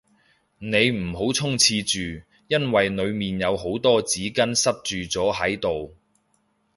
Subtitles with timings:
[0.57, 5.93] 你唔好衝廁住，因為裏面有好多紙巾塞住咗喺度